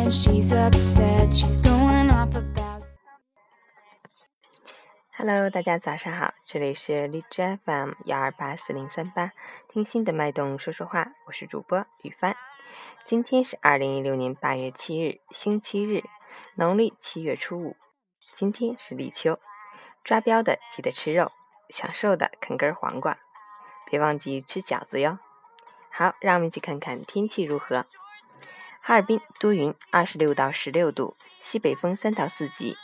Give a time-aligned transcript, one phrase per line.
[0.00, 1.32] and she's upset.
[1.32, 2.84] She's going off about.
[5.16, 9.32] Hello，大家早上好，这里是荔枝 FM 幺二八四零三八，
[9.68, 12.36] 听心的脉动说说话，我是主播雨帆。
[13.04, 16.04] 今天是二零一六年八月七日，星期日，
[16.54, 17.76] 农历七月初五。
[18.32, 19.38] 今天是立秋，
[20.04, 21.32] 抓标的记得吃肉，
[21.68, 23.18] 享受的啃根黄瓜，
[23.90, 25.18] 别忘记吃饺子哟。
[25.90, 27.86] 好，让我们一起看看天气如何。
[28.80, 32.78] 哈尔滨多云，二十六到十六度，西北风三到四级。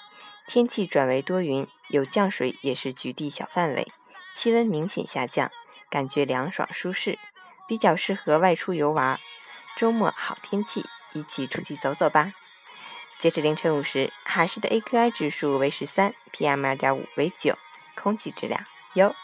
[0.46, 3.90] 天气转为多云，有降水，也是局地小范围，
[4.34, 5.50] 气温明显下降，
[5.88, 7.18] 感觉凉爽舒适，
[7.66, 9.18] 比较适合外出游玩。
[9.76, 10.84] 周末好天气，
[11.14, 12.32] 一起出去走走吧。
[13.18, 17.56] 截止凌晨五时，海市的 AQI 指数为十三，PM 二点五为九，
[17.94, 19.14] 空气质量优。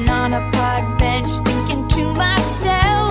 [0.00, 3.09] Laughing on a park bench, thinking to myself,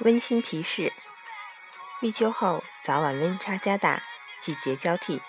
[0.00, 0.92] 温馨提示：
[2.00, 4.02] 立秋后早晚温差加大，
[4.40, 5.22] 季节交替，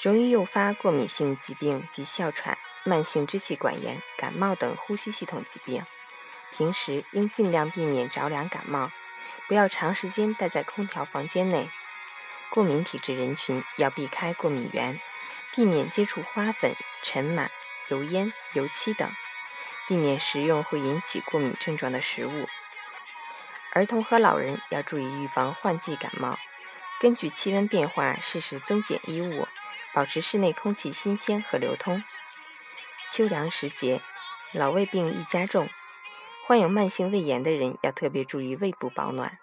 [0.00, 5.84] 容易诱发过敏性疾病及哮喘、慢性支气管炎、感冒等呼吸系统疾病。
[6.50, 8.90] 平时应尽量避免着凉感冒，
[9.48, 11.68] 不要长时间待在空调房间内。
[12.48, 14.98] 过敏体质人群要避开过敏源，
[15.54, 17.48] 避免接触花粉、尘螨、
[17.88, 19.10] 油烟、油漆等，
[19.86, 22.48] 避免食用会引起过敏症状的食物。
[23.76, 26.38] 儿童和老人要注意预防换季感冒，
[26.98, 29.46] 根据气温变化适时增减衣物，
[29.92, 32.02] 保持室内空气新鲜和流通。
[33.10, 34.00] 秋凉时节，
[34.52, 35.68] 老胃病易加重，
[36.46, 39.38] 患有慢性胃炎的人要特别注意胃部保暖。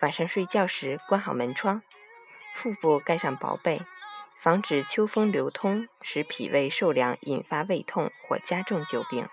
[0.00, 1.82] 晚上睡觉时关好门窗，
[2.54, 3.82] 腹部盖上薄被，
[4.40, 9.28] 防止秋风流通使脾胃受凉引发胃痛或加重久病。